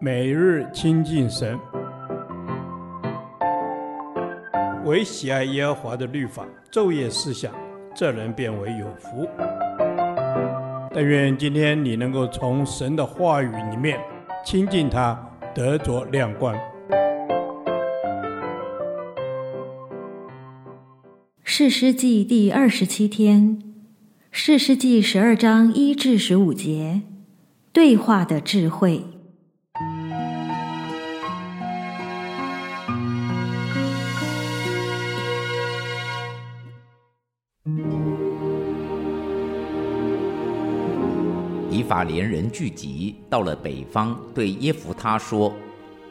[0.00, 1.58] 每日亲近神，
[4.84, 7.52] 唯喜爱耶和华的律法，昼夜思想，
[7.94, 9.28] 这人便为有福。
[10.92, 13.98] 但愿今天你能够从神的话语里面
[14.44, 15.18] 亲近他，
[15.54, 16.54] 得着亮光。
[21.42, 23.62] 士师记第二十七天，
[24.30, 27.02] 士师记十二章一至十五节，
[27.72, 29.13] 对话的智慧。
[41.70, 45.50] 以法莲人聚集到了北方，对耶弗他说：“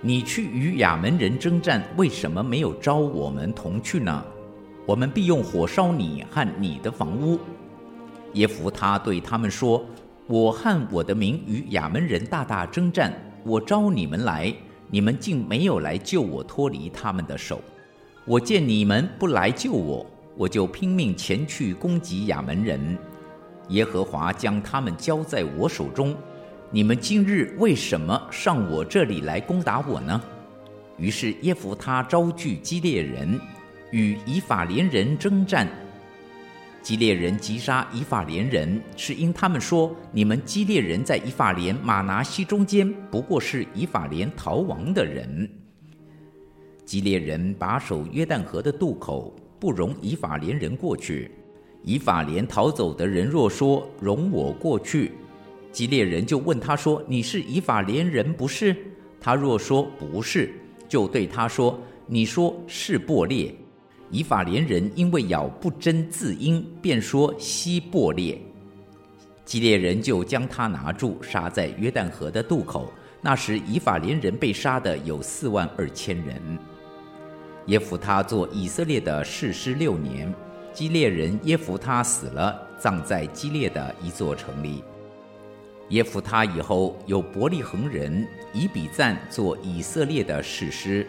[0.00, 4.24] 你去与亚扪人征战，为什么没有招我们同去呢？
[4.86, 7.38] 我们必用火烧你和你的房屋。”
[8.32, 9.84] 耶弗他对他们说
[10.26, 13.12] ：“我和我的民与亚扪人大大征战，
[13.44, 14.50] 我招你们来，
[14.88, 17.60] 你们竟没有来救我脱离他们的手。
[18.24, 22.98] 我见你们不来救我，我就拼命前去攻击亚扪人。”
[23.68, 26.14] 耶和华将他们交在我手中，
[26.70, 30.20] 你们今日为什么上我这里来攻打我呢？
[30.98, 33.40] 于是耶弗他招聚基列人，
[33.90, 35.66] 与以法莲人征战。
[36.82, 45.48] 基列人击杀以法莲人，是因他们说：你们基列人在以法莲、马拿西中间，不过是以法莲逃亡的人。
[46.84, 51.30] 基列人把守约旦河的渡口，不容以法莲人过去。
[51.84, 55.12] 以法莲逃走的人若说，容我过去，
[55.70, 58.74] 基列人就问他说：“你是以法莲人不是？”
[59.22, 60.52] 他若说不是，
[60.88, 63.54] 就对他说：“你说是伯列。”
[64.10, 68.36] 以法莲人因为咬不真字音，便说希伯列。
[69.44, 72.92] 基列人就将他拿住，杀在约旦河的渡口。
[73.20, 76.58] 那时以法莲人被杀的有四万二千人。
[77.66, 80.32] 耶弗他做以色列的士师六年。
[80.72, 84.82] 基列人耶弗他死了，葬在基列的一座城里。
[85.90, 91.06] 耶弗他以后有伯利恒人以比赞做以色列的士师，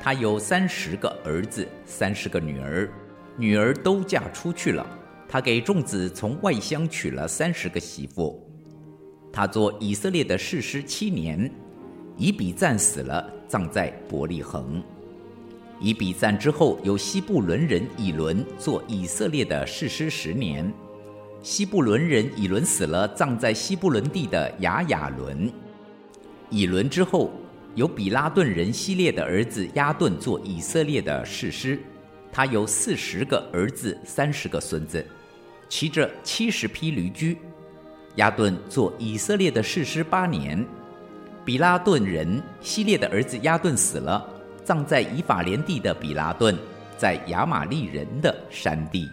[0.00, 2.90] 他有三十个儿子，三十个女儿，
[3.36, 4.84] 女儿都嫁出去了。
[5.28, 8.44] 他给众子从外乡娶了三十个媳妇。
[9.32, 11.48] 他做以色列的士师七年，
[12.16, 14.82] 以比赞死了，葬在伯利恒。
[15.84, 20.72] 以比赞之后，有西布伦人以伦做以色列的士师十年。
[21.42, 25.52] 西布伦人以伦死了，葬在西布伦地的亚雅伦。
[26.48, 27.30] 以伦之后，
[27.74, 31.78] 有比拉顿人希列的儿子亚顿做以色列的士师。
[32.32, 35.06] 他有四十个儿子，三十个孙子，
[35.68, 37.36] 骑着七十匹驴驹。
[38.16, 40.66] 亚顿做以色列的士师八年。
[41.44, 44.30] 比拉顿人希列的儿子亚顿死了。
[44.64, 46.56] 葬在以法莲地的比拉顿，
[46.96, 49.10] 在亚玛利人的山地。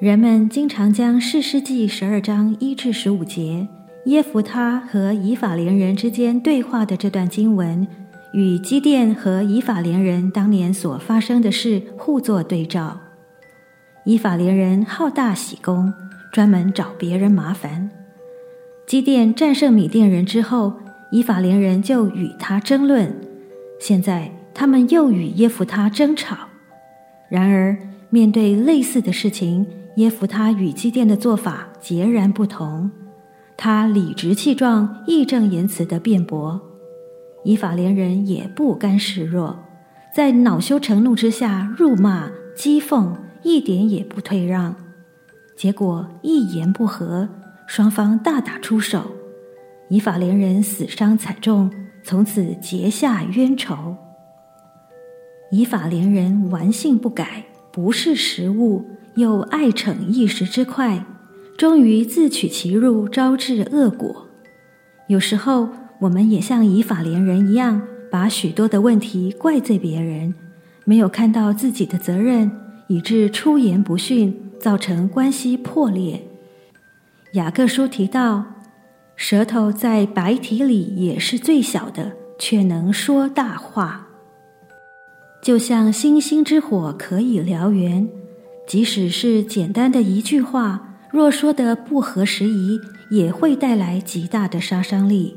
[0.00, 3.66] 人们经常将士师记十二章一至十五节
[4.04, 7.84] 耶弗他和以法莲人之间对话的这段经文，
[8.32, 13.00] 与基甸和以法莲人当年所发生的事互作对照。
[14.04, 15.92] 以法莲人好大喜功，
[16.32, 17.90] 专门找别人麻烦。
[18.86, 20.74] 基甸战胜米甸人之后，
[21.10, 23.14] 以法莲人就与他争论。
[23.78, 26.36] 现在他们又与耶弗他争吵。
[27.28, 27.76] 然而，
[28.10, 29.66] 面对类似的事情，
[29.96, 32.90] 耶弗他与基甸的做法截然不同。
[33.56, 36.60] 他理直气壮、义正言辞地辩驳。
[37.48, 39.58] 以法莲人也不甘示弱，
[40.14, 44.76] 在恼羞成怒之下辱骂、讥讽，一点也不退让。
[45.56, 47.26] 结果一言不合，
[47.66, 49.12] 双方大打出手，
[49.88, 51.70] 以法莲人死伤惨重，
[52.02, 53.96] 从此结下冤仇。
[55.50, 58.84] 以法莲人顽性不改，不识时务，
[59.14, 61.02] 又爱逞一时之快，
[61.56, 64.26] 终于自取其辱，招致恶果。
[65.06, 70.34] 有时候，我们也像以法莲人一样，把许多的问题怪罪别人，
[70.84, 72.50] 没有看到自己的责任，
[72.86, 76.22] 以致出言不逊，造成关系破裂。
[77.32, 78.44] 雅各书提到，
[79.16, 84.06] 舌头在白体里也是最小的，却能说大话。
[85.42, 88.08] 就像星星之火可以燎原，
[88.66, 92.78] 即使是简单的一句话，若说得不合时宜，
[93.10, 95.36] 也会带来极大的杀伤力。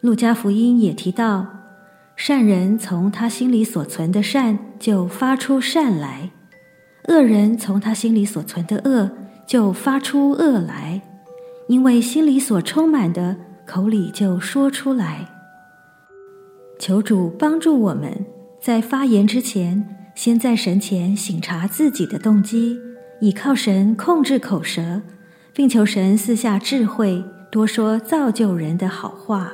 [0.00, 1.46] 路加福音也提到，
[2.16, 6.30] 善人从他心里所存的善就发出善来，
[7.08, 9.10] 恶人从他心里所存的恶
[9.46, 11.02] 就发出恶来，
[11.68, 13.36] 因为心里所充满的，
[13.66, 15.28] 口里就说出来。
[16.78, 18.24] 求主帮助我们，
[18.58, 22.78] 在发言之前，先在神前省察自己的动机，
[23.20, 25.02] 倚靠神控制口舌，
[25.52, 29.52] 并求神赐下智慧，多说造就人的好话。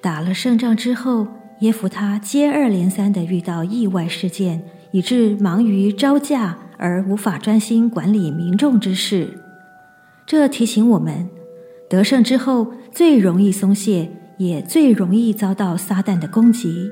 [0.00, 1.26] 打了胜仗之后，
[1.60, 4.62] 耶弗他接二连三地遇到意外事件，
[4.92, 9.38] 以致忙于招架而无法专心管理民众之事。
[10.26, 11.28] 这提醒我们，
[11.88, 16.90] 得胜之后最容易松懈，也最容易遭到撒旦的攻击。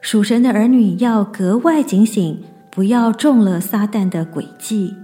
[0.00, 4.94] 属神的儿女要格外警醒，不要中了撒旦的诡计。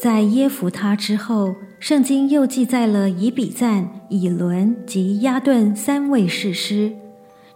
[0.00, 6.92] 在耶弗他之后，圣经又记载了以比赞、以伦及亚顿三位士师。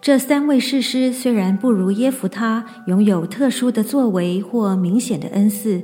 [0.03, 5.83] 这三位士师虽然不如耶弗他拥有特殊的作为或明显的恩赐，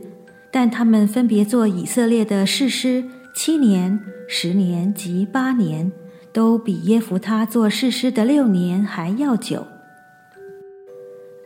[0.50, 3.04] 但他们分别做以色列的士师
[3.34, 3.98] 七年、
[4.28, 5.90] 十年及八年。
[6.32, 9.66] 都比耶弗他做士师的六年还要久。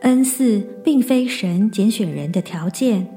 [0.01, 3.07] 恩赐并非神拣选人的条件，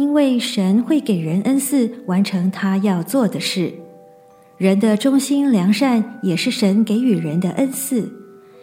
[0.00, 3.70] 因为神会给人恩赐，完成他要做的事。
[4.56, 8.10] 人的忠心良善也是神给予人的恩赐，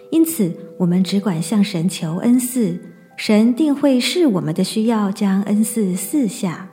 [0.09, 2.81] 因此我们只管向神求恩赐，
[3.15, 6.71] 神定会视我们的需要，将恩赐赐下。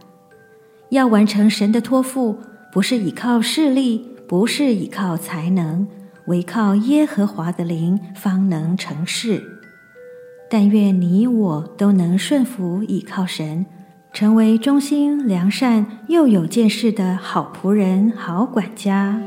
[0.88, 2.38] 要完成神的托付，
[2.72, 4.08] 不是依靠势力。
[4.26, 5.86] 不是依靠才能，
[6.28, 9.44] 唯靠耶和华的灵方能成事。
[10.48, 13.66] 但愿你我都能顺服倚靠神，
[14.14, 19.20] 成为忠心良善又有见识的好仆人、好管家。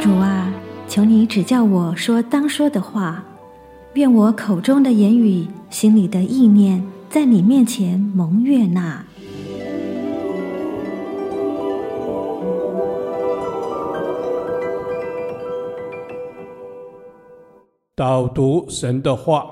[0.00, 0.52] 主啊，
[0.88, 3.22] 求你指教我说当说的话。
[3.94, 9.04] 愿我口中的言语，心里的意念，在你面前蒙悦纳。
[17.98, 19.44] 导读神的话，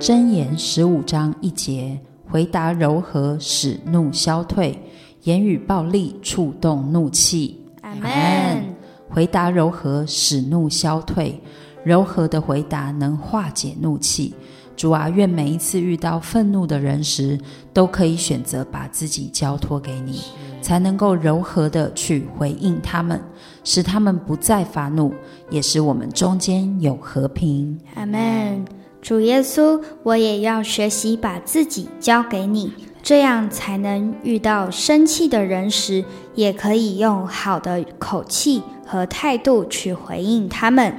[0.00, 4.72] 箴言十五章一节：回答柔和，使怒消退；
[5.24, 7.66] 言语暴力，触动怒气。
[7.82, 8.10] 阿门。
[9.10, 11.38] 回答柔和，使怒消退。
[11.84, 14.34] 柔和的回答能化解怒气。
[14.76, 17.38] 主啊，愿每一次遇到愤怒的人时，
[17.72, 20.20] 都可以选择把自己交托给你，
[20.60, 23.20] 才能够柔和的去回应他们，
[23.62, 25.14] 使他们不再发怒，
[25.50, 27.78] 也使我们中间有和平。
[27.94, 28.64] 阿门。
[29.00, 32.72] 主耶稣，我也要学习把自己交给你。
[33.02, 36.02] 这样才能遇到生气的人时，
[36.34, 40.94] 也可以用好的口气和态度去回应他们，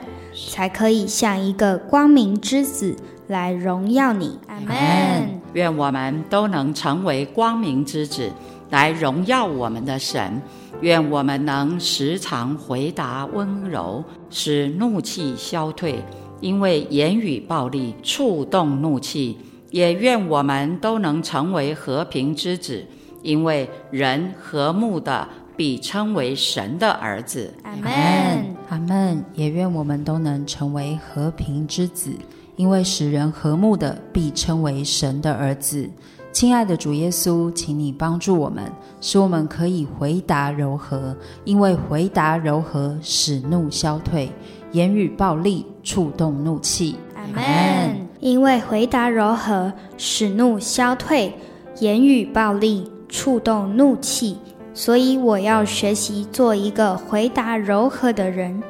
[0.52, 2.96] 才可以像一个光明之子
[3.28, 4.40] 来荣耀你。
[4.48, 5.42] 阿门。
[5.54, 8.30] 愿我们都能成为光明之子，
[8.70, 10.42] 来荣耀我们的神。
[10.82, 16.04] 愿我们能时常回答温柔，使怒气消退，
[16.42, 19.38] 因为言语暴力，触动怒气。
[19.72, 22.86] 也愿我们都能成为和平之子，
[23.22, 27.54] 因为人和睦的比称为神的儿子。
[27.64, 29.24] 阿门，阿门。
[29.34, 32.12] 也愿我们都能成为和平之子，
[32.56, 35.90] 因为使人和睦的必称为神的儿子。
[36.32, 38.64] 亲爱的主耶稣，请你帮助我们，
[39.00, 44.30] 使我们可以回答柔和，因为回答柔和使怒消退，
[44.74, 46.98] 言语暴力触动怒气。
[47.16, 48.08] 阿门。
[48.20, 51.32] 因为回答柔和，使怒消退；
[51.80, 54.38] 言语暴力，触动怒气。
[54.74, 58.62] 所以我要学习做一个回答柔和的人。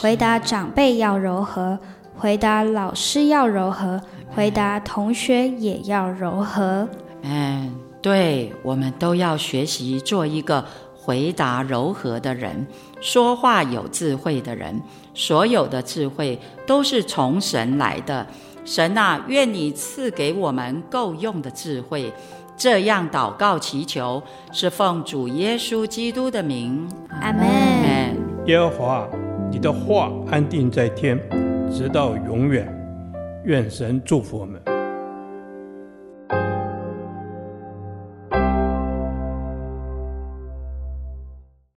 [0.00, 1.78] 回答长辈要柔和，
[2.24, 4.00] 回答老师要柔和，
[4.34, 6.88] 回答同学也要柔和。
[7.20, 10.64] 嗯，对，我们都要学习做一个
[10.94, 12.66] 回答柔和的人，
[13.02, 14.80] 说话有智慧的人。
[15.12, 18.26] 所有的智慧都是从神来的。
[18.64, 22.10] 神啊，愿你赐给我们够用的智慧，
[22.56, 26.88] 这样祷告祈求，是奉主耶稣基督的名。
[27.20, 27.44] 阿门。
[28.46, 29.06] 耶和华，
[29.50, 31.20] 你的话安定在天，
[31.76, 32.72] 直到永远。
[33.46, 34.73] 愿神祝福我们。